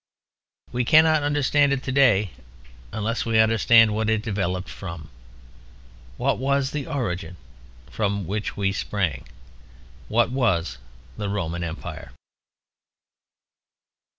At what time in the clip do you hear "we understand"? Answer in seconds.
3.23-3.93